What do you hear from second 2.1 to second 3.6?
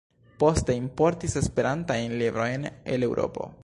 librojn el Eŭropo.